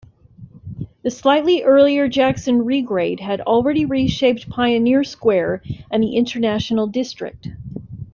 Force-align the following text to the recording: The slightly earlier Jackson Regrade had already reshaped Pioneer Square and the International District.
The 1.03 1.11
slightly 1.11 1.61
earlier 1.61 2.07
Jackson 2.07 2.61
Regrade 2.63 3.19
had 3.19 3.39
already 3.39 3.85
reshaped 3.85 4.49
Pioneer 4.49 5.03
Square 5.03 5.61
and 5.91 6.01
the 6.01 6.15
International 6.15 6.87
District. 6.87 7.49